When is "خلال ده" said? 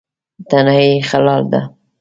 1.09-1.61